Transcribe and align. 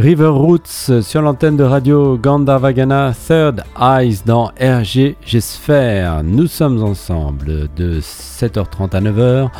River 0.00 0.28
Roots 0.28 1.02
sur 1.02 1.20
l'antenne 1.20 1.58
de 1.58 1.62
radio 1.62 2.16
Gandavagana 2.16 3.12
Third 3.12 3.62
Eyes 3.78 4.22
dans 4.24 4.46
RG 4.58 5.14
Sphere. 5.38 6.22
Nous 6.24 6.46
sommes 6.46 6.82
ensemble 6.82 7.68
de 7.76 8.00
7h30 8.00 8.96
à 8.96 9.00
9h 9.02 9.50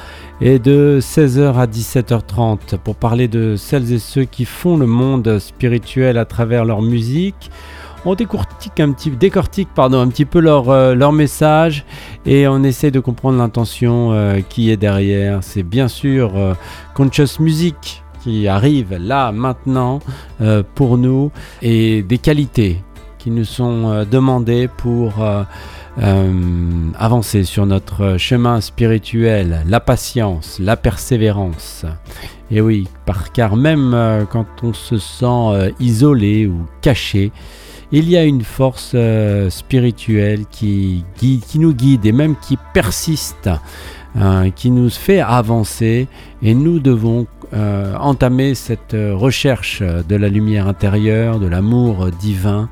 et 0.41 0.59
de 0.59 0.99
16h 0.99 1.57
à 1.57 1.67
17h30 1.67 2.79
pour 2.79 2.97
parler 2.97 3.29
de 3.29 3.57
celles 3.57 3.93
et 3.93 3.99
ceux 3.99 4.25
qui 4.25 4.47
font 4.47 4.79
le 4.79 4.87
monde 4.87 5.39
spirituel 5.41 6.17
à 6.17 6.25
travers 6.25 6.65
leur 6.65 6.81
musique. 6.81 7.51
On 8.07 8.15
décortique 8.15 8.81
un 8.81 8.93
petit, 8.93 9.11
décortique 9.11 9.69
pardon, 9.75 10.01
un 10.01 10.09
petit 10.09 10.25
peu 10.25 10.41
leur, 10.41 10.71
euh, 10.71 10.95
leur 10.95 11.13
message 11.13 11.85
et 12.25 12.49
on 12.49 12.63
essaie 12.63 12.91
de 12.91 13.01
comprendre 13.01 13.37
l'intention 13.37 14.13
euh, 14.13 14.41
qui 14.41 14.71
est 14.71 14.79
derrière. 14.79 15.41
C'est 15.43 15.65
bien 15.65 15.89
sûr 15.89 16.33
euh, 16.35 16.55
Conscious 16.95 17.41
Music 17.41 18.03
qui 18.23 18.49
arrive 18.49 18.95
là 18.95 19.33
maintenant 19.33 20.01
euh, 20.41 20.63
pour 20.75 20.99
nous 20.99 21.31
et 21.63 22.03
des 22.03 22.19
qualités 22.19 22.83
qui 23.19 23.31
nous 23.31 23.45
sont 23.45 23.91
euh, 23.91 24.05
demandées 24.05 24.69
pour 24.69 25.23
euh, 25.23 25.43
avancer 26.99 27.45
sur 27.45 27.67
notre 27.67 28.17
chemin 28.17 28.61
spirituel, 28.61 29.63
la 29.67 29.81
patience, 29.81 30.59
la 30.59 30.77
persévérance. 30.77 31.85
Et 32.51 32.61
oui, 32.61 32.89
par, 33.07 33.33
car 33.33 33.57
même 33.57 34.27
quand 34.31 34.47
on 34.63 34.73
se 34.73 34.99
sent 34.99 35.73
isolé 35.79 36.47
ou 36.47 36.67
caché, 36.81 37.33
il 37.93 38.09
y 38.09 38.17
a 38.17 38.25
une 38.25 38.43
force 38.43 38.97
spirituelle 39.51 40.47
qui 40.51 41.05
nous 41.57 41.75
guide 41.75 42.07
et 42.07 42.13
même 42.13 42.35
qui 42.37 42.57
persiste, 42.73 43.51
qui 44.57 44.71
nous 44.71 44.91
fait 44.91 45.21
avancer. 45.21 46.09
Et 46.43 46.55
nous 46.55 46.81
devons 46.81 47.27
euh, 47.53 47.97
entamer 47.97 48.55
cette 48.55 48.95
recherche 48.95 49.83
de 49.83 50.17
la 50.17 50.29
lumière 50.29 50.69
intérieure, 50.69 51.39
de 51.39 51.47
l'amour 51.47 52.11
divin 52.11 52.69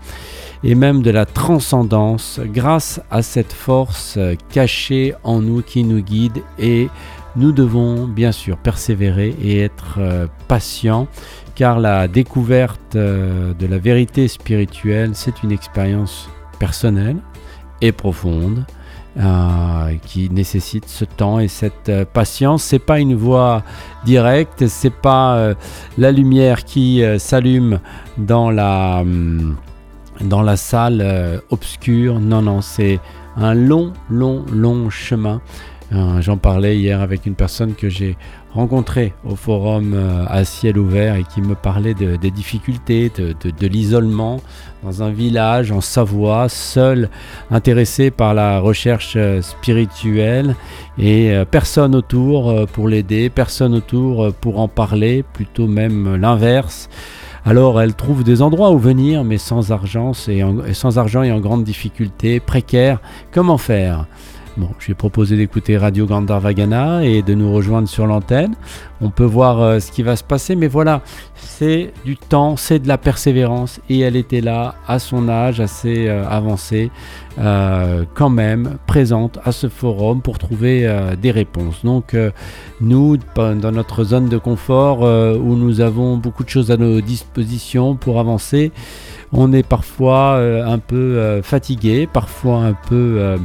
et 0.64 0.74
même 0.74 1.02
de 1.02 1.10
la 1.10 1.24
transcendance 1.24 2.40
grâce 2.44 3.00
à 3.10 3.22
cette 3.22 3.52
force 3.52 4.18
cachée 4.50 5.14
en 5.22 5.40
nous 5.40 5.62
qui 5.62 5.84
nous 5.84 6.00
guide. 6.00 6.42
Et 6.58 6.88
nous 7.36 7.52
devons 7.52 8.06
bien 8.06 8.32
sûr 8.32 8.56
persévérer 8.56 9.34
et 9.40 9.60
être 9.60 9.96
euh, 9.98 10.26
patients 10.48 11.06
car 11.54 11.78
la 11.78 12.08
découverte 12.08 12.96
euh, 12.96 13.52
de 13.54 13.66
la 13.66 13.78
vérité 13.78 14.28
spirituelle 14.28 15.10
c'est 15.14 15.42
une 15.42 15.52
expérience 15.52 16.28
personnelle 16.58 17.18
et 17.80 17.92
profonde 17.92 18.64
euh, 19.18 19.94
qui 20.06 20.30
nécessite 20.30 20.88
ce 20.88 21.04
temps 21.04 21.40
et 21.40 21.48
cette 21.48 21.88
euh, 21.88 22.04
patience. 22.04 22.62
C'est 22.62 22.78
pas 22.78 23.00
une 23.00 23.16
voie 23.16 23.64
directe, 24.04 24.68
c'est 24.68 24.94
pas 24.94 25.34
euh, 25.34 25.54
la 25.96 26.12
lumière 26.12 26.64
qui 26.64 27.02
s'allume 27.18 27.80
dans 28.16 28.50
la 28.50 29.00
hum, 29.00 29.56
dans 30.20 30.42
la 30.42 30.56
salle 30.56 31.42
obscure. 31.50 32.20
Non, 32.20 32.42
non, 32.42 32.60
c'est 32.60 33.00
un 33.36 33.54
long, 33.54 33.92
long, 34.08 34.44
long 34.52 34.88
chemin. 34.88 35.40
J'en 35.90 36.36
parlais 36.36 36.76
hier 36.76 37.00
avec 37.00 37.24
une 37.24 37.34
personne 37.34 37.74
que 37.74 37.88
j'ai 37.88 38.16
rencontré 38.52 39.14
au 39.24 39.36
forum 39.36 39.92
euh, 39.94 40.24
à 40.26 40.44
ciel 40.44 40.78
ouvert 40.78 41.16
et 41.16 41.24
qui 41.24 41.40
me 41.40 41.54
parlait 41.54 41.94
des 41.94 42.30
difficultés, 42.30 43.10
de, 43.16 43.66
l'isolement 43.66 44.40
dans 44.82 45.02
un 45.02 45.10
village 45.10 45.72
en 45.72 45.80
Savoie, 45.80 46.48
seul, 46.48 47.08
intéressé 47.50 48.10
par 48.10 48.34
la 48.34 48.60
recherche 48.60 49.14
euh, 49.16 49.42
spirituelle 49.42 50.56
et 50.98 51.30
euh, 51.30 51.44
personne 51.44 51.94
autour 51.94 52.66
pour 52.68 52.88
l'aider, 52.88 53.30
personne 53.30 53.74
autour 53.74 54.32
pour 54.34 54.60
en 54.60 54.68
parler, 54.68 55.24
plutôt 55.32 55.66
même 55.66 56.16
l'inverse. 56.16 56.88
Alors 57.44 57.80
elle 57.80 57.94
trouve 57.94 58.24
des 58.24 58.42
endroits 58.42 58.72
où 58.72 58.78
venir, 58.78 59.24
mais 59.24 59.38
sans 59.38 59.72
argent, 59.72 60.12
sans 60.12 60.98
argent 60.98 61.22
et 61.22 61.32
en 61.32 61.40
grande 61.40 61.64
difficulté, 61.64 62.40
précaire. 62.40 63.00
Comment 63.32 63.56
faire? 63.56 64.06
Bon, 64.58 64.70
je 64.80 64.88
vais 64.88 64.94
proposer 64.94 65.36
d'écouter 65.36 65.78
Radio 65.78 66.04
Gandharvagana 66.04 67.04
et 67.04 67.22
de 67.22 67.32
nous 67.32 67.52
rejoindre 67.52 67.88
sur 67.88 68.08
l'antenne. 68.08 68.56
On 69.00 69.08
peut 69.08 69.22
voir 69.22 69.60
euh, 69.60 69.78
ce 69.78 69.92
qui 69.92 70.02
va 70.02 70.16
se 70.16 70.24
passer, 70.24 70.56
mais 70.56 70.66
voilà, 70.66 71.00
c'est 71.36 71.92
du 72.04 72.16
temps, 72.16 72.56
c'est 72.56 72.80
de 72.80 72.88
la 72.88 72.98
persévérance 72.98 73.80
et 73.88 74.00
elle 74.00 74.16
était 74.16 74.40
là 74.40 74.74
à 74.88 74.98
son 74.98 75.28
âge 75.28 75.60
assez 75.60 76.08
euh, 76.08 76.28
avancé, 76.28 76.90
euh, 77.38 78.02
quand 78.14 78.30
même 78.30 78.78
présente 78.88 79.38
à 79.44 79.52
ce 79.52 79.68
forum 79.68 80.22
pour 80.22 80.38
trouver 80.38 80.92
des 81.22 81.30
réponses. 81.30 81.84
Donc 81.84 82.16
nous, 82.80 83.16
dans 83.36 83.72
notre 83.72 84.02
zone 84.02 84.28
de 84.28 84.38
confort 84.38 85.02
où 85.02 85.54
nous 85.54 85.80
avons 85.80 86.16
beaucoup 86.16 86.42
de 86.42 86.48
choses 86.48 86.72
à 86.72 86.76
nos 86.76 87.00
dispositions 87.00 87.94
pour 87.94 88.18
avancer, 88.18 88.72
on 89.30 89.52
est 89.52 89.62
parfois 89.62 90.38
un 90.38 90.78
peu 90.80 91.40
fatigué, 91.42 92.08
parfois 92.12 92.64
un 92.64 92.72
peu 92.72 93.38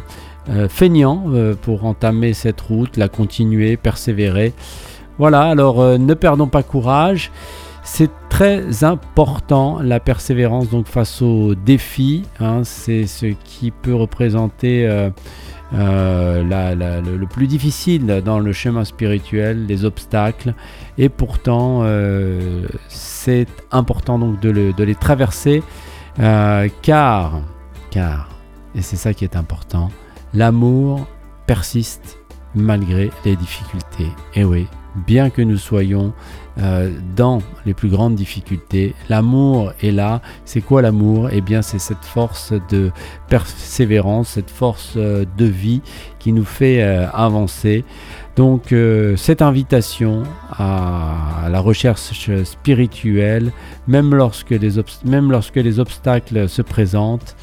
euh, 0.50 0.68
feignant 0.68 1.24
euh, 1.30 1.56
pour 1.56 1.86
entamer 1.86 2.34
cette 2.34 2.60
route, 2.60 2.98
la 2.98 3.08
continuer, 3.08 3.78
persévérer. 3.78 4.52
Voilà, 5.18 5.44
alors 5.44 5.80
euh, 5.80 5.98
ne 5.98 6.14
perdons 6.14 6.48
pas 6.48 6.64
courage. 6.64 7.32
C'est 7.82 8.12
très 8.30 8.84
important 8.84 9.80
la 9.82 10.02
persévérance 10.02 10.70
donc 10.70 10.88
face 10.88 11.22
aux 11.22 11.56
défis. 11.56 12.24
Hein. 12.42 12.62
c'est 12.64 13.06
ce 13.06 13.28
qui 13.46 13.72
peut 13.72 13.94
représenter 13.94 14.88
le, 15.72 17.26
plus 17.26 17.48
difficile 17.48 18.22
dans 18.24 18.40
le 18.40 18.54
chemin 18.54 18.86
spirituel, 18.86 19.66
les 19.66 19.86
obstacles. 19.86 20.54
Et 20.98 21.10
pourtant, 21.10 21.84
c'est 22.88 23.48
important 23.72 24.18
donc 24.18 24.40
de, 24.40 24.72
de 24.72 24.84
les 24.84 24.96
traverser 24.96 25.62
car, 26.16 27.42
car, 27.92 28.30
et 28.76 28.82
c'est 28.82 28.96
ça 28.96 29.14
qui 29.14 29.26
est 29.26 29.36
important, 29.36 29.90
L'amour 30.34 31.06
persiste 31.46 32.18
malgré 32.56 33.12
les 33.26 33.36
difficultés. 33.36 34.10
Et 34.36 34.44
oui, 34.44 34.68
bien 35.08 35.30
que 35.30 35.42
nous 35.42 35.58
soyons 35.58 36.14
euh, 36.60 36.92
dans 37.16 37.40
les 37.66 37.74
plus 37.74 37.90
grandes 37.90 38.16
difficultés, 38.16 38.94
l'amour 39.10 39.74
est 39.82 39.92
là. 39.92 40.22
C'est 40.46 40.62
quoi 40.62 40.82
l'amour? 40.82 41.30
Eh 41.32 41.42
bien, 41.42 41.62
c'est 41.62 41.80
cette 41.80 42.06
force 42.06 42.54
de 42.70 42.92
persévérance, 43.28 44.30
cette 44.30 44.52
force 44.52 44.94
euh, 44.98 45.26
de 45.38 45.46
vie 45.46 45.82
qui 46.20 46.32
nous 46.32 46.46
fait 46.46 46.84
euh, 46.84 47.08
avancer. 47.12 47.84
Donc, 48.36 48.74
cette 49.16 49.44
invitation 49.44 50.24
à, 50.50 51.48
la 51.52 51.60
recherche 51.60 52.00
spirituelle, 52.46 53.52
même 53.86 54.16
lorsque 54.16 54.50
les 54.50 55.80
obstacles 55.80 56.50
se 56.50 56.64
présentent, 56.64 57.36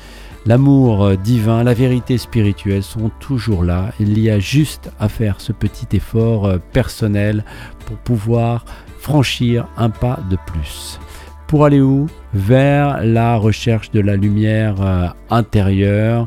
L'amour 0.47 1.05
euh, 1.05 1.17
divin, 1.17 1.63
la 1.65 1.75
vérité 1.75 2.17
spirituelle 2.17 2.83
sont 2.83 3.11
toujours 3.21 3.63
là. 3.63 3.91
Il 4.01 4.19
y 4.19 4.31
a 4.31 4.39
juste 4.39 4.91
à 4.99 5.11
faire 5.11 5.39
ce 5.39 5.53
petit 5.53 5.95
effort 5.95 6.47
euh, 6.47 6.59
personnel 6.73 7.45
pour 7.85 7.99
pouvoir 7.99 8.65
franchir 8.99 9.69
un 9.77 9.91
pas 9.91 10.19
de 10.31 10.39
plus. 10.47 10.99
Pour 11.47 11.67
aller 11.67 11.81
où? 11.81 12.07
Vers 12.33 13.05
la 13.05 13.37
recherche 13.37 13.91
de 13.91 14.01
la 14.01 14.17
lumière 14.17 14.77
euh, 14.81 15.09
intérieure, 15.29 16.27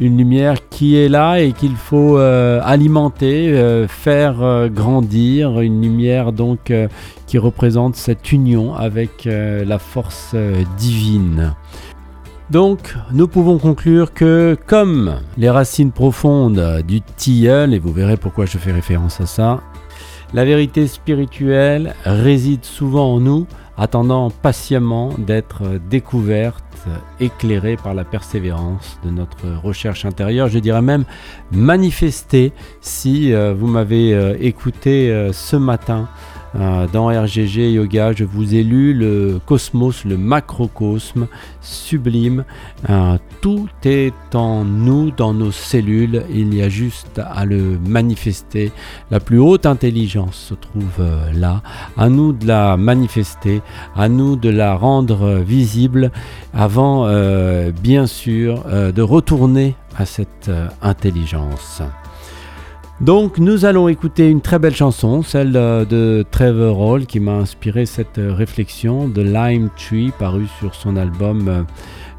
une 0.00 0.16
lumière 0.16 0.68
qui 0.70 0.96
est 0.96 1.10
là 1.10 1.40
et 1.40 1.52
qu'il 1.52 1.76
faut 1.76 2.16
alimenter, 2.16 3.86
faire 3.86 4.68
grandir, 4.68 5.60
une 5.60 5.80
lumière 5.80 6.32
donc 6.32 6.72
qui 7.28 7.38
représente 7.38 7.94
cette 7.94 8.32
union 8.32 8.74
avec 8.74 9.24
la 9.24 9.78
force 9.78 10.34
divine. 10.76 11.54
Donc, 12.50 12.94
nous 13.12 13.26
pouvons 13.26 13.58
conclure 13.58 14.12
que, 14.12 14.56
comme 14.66 15.16
les 15.38 15.48
racines 15.48 15.92
profondes 15.92 16.82
du 16.86 17.00
tilleul, 17.00 17.72
et 17.72 17.78
vous 17.78 17.92
verrez 17.92 18.16
pourquoi 18.16 18.44
je 18.44 18.58
fais 18.58 18.72
référence 18.72 19.20
à 19.20 19.26
ça, 19.26 19.60
la 20.34 20.44
vérité 20.44 20.86
spirituelle 20.86 21.94
réside 22.04 22.64
souvent 22.64 23.14
en 23.14 23.20
nous, 23.20 23.46
attendant 23.76 24.30
patiemment 24.30 25.10
d'être 25.16 25.62
découverte, 25.88 26.64
éclairée 27.20 27.76
par 27.76 27.94
la 27.94 28.04
persévérance 28.04 28.98
de 29.04 29.10
notre 29.10 29.46
recherche 29.62 30.04
intérieure, 30.04 30.48
je 30.48 30.58
dirais 30.58 30.82
même 30.82 31.04
manifestée 31.50 32.52
si 32.80 33.32
euh, 33.32 33.54
vous 33.54 33.66
m'avez 33.66 34.14
euh, 34.14 34.36
écouté 34.40 35.10
euh, 35.10 35.32
ce 35.32 35.56
matin 35.56 36.08
dans 36.54 37.08
RGG 37.08 37.72
Yoga, 37.72 38.12
je 38.12 38.24
vous 38.24 38.54
ai 38.54 38.62
lu 38.62 38.94
le 38.94 39.40
cosmos, 39.44 40.04
le 40.04 40.16
macrocosme 40.16 41.26
sublime. 41.60 42.44
Euh, 42.88 43.18
tout 43.40 43.68
est 43.84 44.34
en 44.34 44.64
nous, 44.64 45.10
dans 45.10 45.34
nos 45.34 45.50
cellules. 45.50 46.22
Il 46.30 46.54
y 46.54 46.62
a 46.62 46.68
juste 46.68 47.20
à 47.24 47.44
le 47.44 47.78
manifester. 47.86 48.70
La 49.10 49.20
plus 49.20 49.38
haute 49.38 49.66
intelligence 49.66 50.36
se 50.36 50.54
trouve 50.54 51.00
euh, 51.00 51.32
là. 51.32 51.62
À 51.96 52.08
nous 52.08 52.32
de 52.32 52.46
la 52.46 52.76
manifester, 52.76 53.60
à 53.96 54.08
nous 54.08 54.36
de 54.36 54.48
la 54.48 54.74
rendre 54.74 55.40
visible 55.40 56.10
avant, 56.52 57.08
bien 57.82 58.06
sûr, 58.06 58.64
de 58.64 59.02
retourner 59.02 59.74
à 59.96 60.06
cette 60.06 60.50
intelligence. 60.82 61.82
Donc 63.00 63.38
nous 63.38 63.64
allons 63.64 63.88
écouter 63.88 64.28
une 64.28 64.40
très 64.40 64.58
belle 64.58 64.74
chanson, 64.74 65.22
celle 65.22 65.52
de 65.52 66.24
Trevor 66.30 66.78
Hall 66.78 67.06
qui 67.06 67.20
m'a 67.20 67.32
inspiré 67.32 67.86
cette 67.86 68.18
réflexion 68.18 69.08
de 69.08 69.20
Lime 69.20 69.68
Tree 69.76 70.12
paru 70.18 70.46
sur 70.60 70.74
son 70.74 70.96
album 70.96 71.66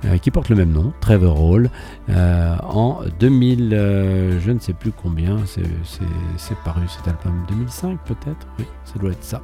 euh, 0.06 0.18
qui 0.18 0.30
porte 0.30 0.50
le 0.50 0.56
même 0.56 0.72
nom, 0.72 0.94
Trevor 1.00 1.42
Hall, 1.42 1.70
euh, 2.10 2.56
en 2.64 3.00
2000, 3.20 3.74
euh, 3.74 4.40
je 4.40 4.52
ne 4.52 4.60
sais 4.60 4.74
plus 4.74 4.92
combien, 4.92 5.38
c'est 5.48 6.58
paru 6.64 6.82
cet 6.88 7.08
album, 7.08 7.34
2005 7.48 7.98
peut-être? 8.06 8.46
Oui, 8.60 8.66
ça 8.84 9.00
doit 9.00 9.12
être 9.12 9.24
ça. 9.24 9.42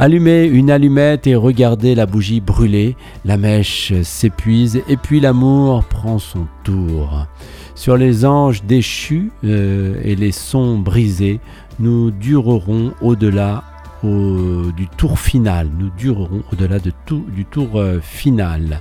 Allumez 0.00 0.44
une 0.44 0.70
allumette 0.70 1.26
et 1.26 1.34
regardez 1.34 1.96
la 1.96 2.06
bougie 2.06 2.40
brûler, 2.40 2.94
la 3.24 3.36
mèche 3.36 3.92
s'épuise 4.04 4.80
et 4.88 4.96
puis 4.96 5.18
l'amour 5.18 5.82
prend 5.82 6.20
son 6.20 6.46
tour. 6.62 7.26
Sur 7.74 7.96
les 7.96 8.24
anges 8.24 8.62
déchus 8.62 9.32
et 9.42 10.14
les 10.14 10.30
sons 10.30 10.78
brisés, 10.78 11.40
nous 11.80 12.12
durerons 12.12 12.92
au-delà 13.00 13.64
du 14.04 14.86
tour 14.96 15.18
final. 15.18 15.68
Nous 15.76 15.90
durerons 15.98 16.44
au-delà 16.52 16.78
de 16.78 16.92
tout, 17.04 17.24
du 17.34 17.44
tour 17.44 17.82
final. 18.00 18.80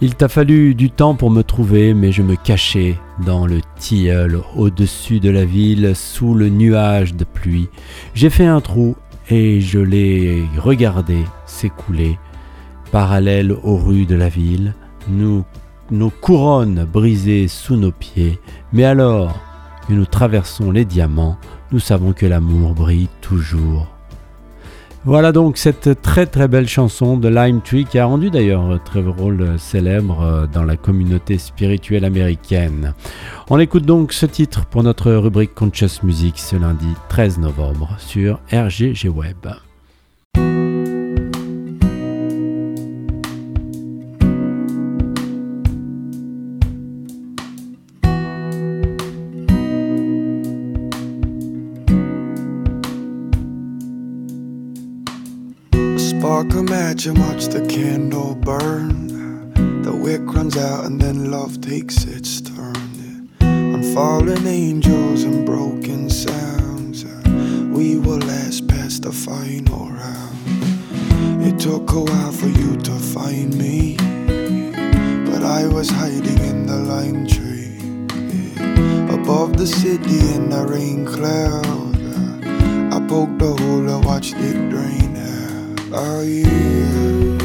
Il 0.00 0.14
t'a 0.14 0.28
fallu 0.28 0.74
du 0.74 0.90
temps 0.90 1.14
pour 1.14 1.30
me 1.30 1.42
trouver, 1.42 1.94
mais 1.94 2.12
je 2.12 2.22
me 2.22 2.34
cachais 2.34 2.98
dans 3.24 3.46
le 3.46 3.60
tilleul 3.78 4.40
au-dessus 4.54 5.20
de 5.20 5.30
la 5.30 5.44
ville, 5.44 5.92
sous 5.94 6.34
le 6.34 6.48
nuage 6.48 7.14
de 7.14 7.24
pluie. 7.24 7.68
J'ai 8.12 8.28
fait 8.28 8.44
un 8.44 8.60
trou 8.60 8.96
et 9.28 9.60
je 9.60 9.78
l'ai 9.78 10.44
regardé 10.58 11.18
s'écouler, 11.46 12.18
parallèle 12.92 13.52
aux 13.52 13.76
rues 13.76 14.06
de 14.06 14.14
la 14.14 14.28
ville, 14.28 14.74
nos 15.08 16.10
couronnes 16.20 16.84
brisées 16.84 17.48
sous 17.48 17.76
nos 17.76 17.92
pieds. 17.92 18.38
Mais 18.72 18.84
alors 18.84 19.36
que 19.86 19.92
nous 19.92 20.06
traversons 20.06 20.70
les 20.70 20.84
diamants, 20.84 21.38
nous 21.72 21.80
savons 21.80 22.12
que 22.12 22.26
l'amour 22.26 22.74
brille 22.74 23.08
toujours. 23.20 23.95
Voilà 25.06 25.30
donc 25.30 25.56
cette 25.56 26.02
très 26.02 26.26
très 26.26 26.48
belle 26.48 26.66
chanson 26.66 27.16
de 27.16 27.28
Lime 27.28 27.60
Tree 27.60 27.84
qui 27.84 27.96
a 28.00 28.06
rendu 28.06 28.28
d'ailleurs 28.28 28.82
Trevor 28.84 29.22
Hall 29.22 29.54
célèbre 29.56 30.20
euh, 30.20 30.46
dans 30.48 30.64
la 30.64 30.76
communauté 30.76 31.38
spirituelle 31.38 32.04
américaine. 32.04 32.92
On 33.48 33.60
écoute 33.60 33.84
donc 33.86 34.12
ce 34.12 34.26
titre 34.26 34.66
pour 34.66 34.82
notre 34.82 35.12
rubrique 35.12 35.54
Conscious 35.54 36.02
Music 36.02 36.40
ce 36.40 36.56
lundi 36.56 36.88
13 37.08 37.38
novembre 37.38 37.94
sur 38.00 38.40
RGG 38.50 39.08
Web. 39.08 39.46
Imagine 56.54 57.14
watch 57.20 57.46
the 57.46 57.64
candle 57.66 58.34
burn. 58.34 59.52
The 59.82 59.94
wick 59.94 60.22
runs 60.34 60.56
out 60.56 60.84
and 60.86 61.00
then 61.00 61.30
love 61.30 61.60
takes 61.60 62.04
its 62.04 62.40
turn. 62.40 63.30
On 63.40 63.82
fallen 63.94 64.46
angels 64.46 65.22
and 65.24 65.44
broken 65.44 66.08
sounds, 66.10 67.04
we 67.76 67.98
will 67.98 68.18
last 68.18 68.66
past 68.68 69.02
the 69.02 69.12
final 69.12 69.90
round. 69.90 70.36
It 71.46 71.58
took 71.60 71.92
a 71.92 72.00
while 72.00 72.32
for 72.32 72.48
you 72.48 72.76
to 72.76 72.92
find 72.92 73.56
me, 73.56 73.96
but 75.30 75.42
I 75.42 75.68
was 75.68 75.90
hiding 75.90 76.38
in 76.38 76.66
the 76.66 76.78
lime 76.78 77.26
tree. 77.26 77.78
Above 79.14 79.56
the 79.56 79.66
city 79.66 80.18
in 80.34 80.50
the 80.50 80.66
rain 80.66 81.04
cloud, 81.04 81.96
I 82.92 83.06
poked 83.06 83.42
a 83.42 83.62
hole 83.62 83.88
and 83.88 84.04
watched 84.04 84.36
it 84.36 84.70
drain 84.70 85.16
out. 85.16 85.35
Oh, 85.98 86.18
Are 86.18 86.24
you? 86.24 87.35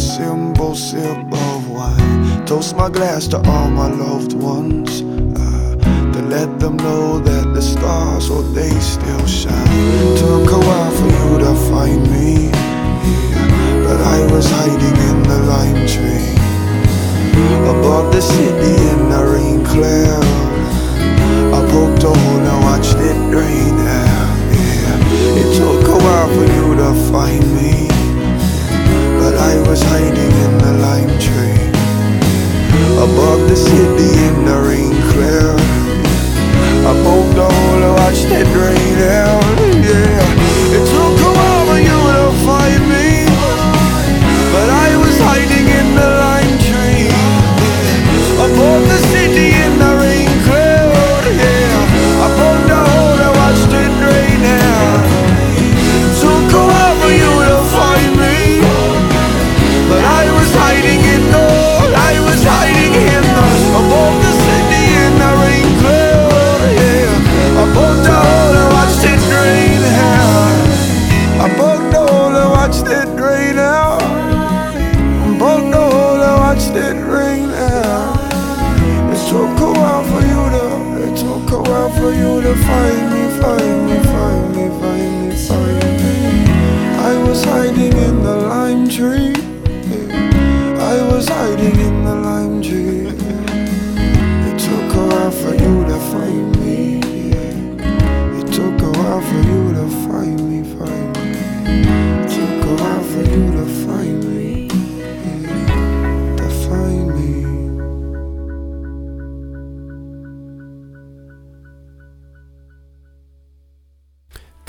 Simple 0.00 0.74
sip 0.74 1.32
of 1.32 1.70
wine. 1.70 2.46
Toast 2.46 2.76
my 2.76 2.88
glass 2.88 3.26
to 3.28 3.36
all 3.36 3.70
my 3.70 3.88
loved 3.88 4.32
ones. 4.32 5.02
Uh, 5.02 5.76
to 6.12 6.20
let 6.22 6.58
them 6.58 6.76
know 6.76 7.18
that 7.18 7.54
the 7.54 7.62
stars, 7.62 8.28
oh, 8.30 8.42
they 8.52 8.70
still 8.80 9.26
shine. 9.26 10.16
Took 10.18 10.50
a 10.50 10.58
while 10.68 10.92
for 10.98 11.10
you 11.18 11.38
to 11.44 11.54
find 11.70 12.02
me. 12.14 12.50
Yeah, 12.50 13.84
but 13.86 14.00
I 14.00 14.32
was 14.32 14.46
hiding 14.50 14.99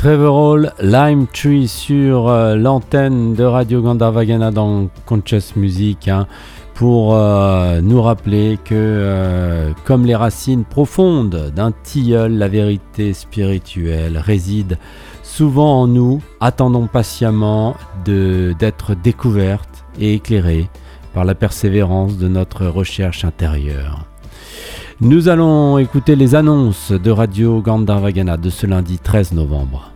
Trevor 0.02 0.36
Hall, 0.36 0.74
Lime 0.82 1.28
Tree 1.28 1.68
sur 1.68 2.28
euh, 2.28 2.56
l'antenne 2.56 3.36
de 3.36 3.44
Radio 3.44 3.84
Gandharvagana 3.84 4.50
dans 4.50 4.90
Conscious 5.06 5.56
Music 5.56 6.08
hein, 6.08 6.26
pour 6.74 7.14
euh, 7.14 7.82
nous 7.82 8.02
rappeler 8.02 8.58
que 8.66 8.74
euh, 8.74 9.74
comme 9.86 10.08
les 10.08 10.16
racines 10.16 10.64
profondes 10.64 11.52
d'un 11.56 11.72
tilleul, 11.84 12.36
la 12.36 12.48
vérité 12.48 13.14
spirituelle 13.14 14.18
réside 14.18 14.80
souvent 15.22 15.82
en 15.82 15.86
nous, 15.86 16.20
attendons 16.40 16.88
patiemment 16.88 17.76
d'être 18.04 18.96
découverte 18.96 19.86
et 20.00 20.16
éclairée 20.16 20.68
par 21.14 21.26
la 21.26 21.36
persévérance 21.36 22.18
de 22.18 22.28
notre 22.28 22.66
recherche 22.66 23.24
intérieure. 23.24 24.11
Nous 25.04 25.30
allons 25.30 25.80
écouter 25.80 26.16
les 26.16 26.36
annonces 26.36 26.92
de 26.92 27.10
Radio 27.10 27.60
Gandharvagana 27.60 28.38
de 28.38 28.52
ce 28.52 28.68
lundi 28.68 29.00
13 29.00 29.32
novembre. 29.32 29.92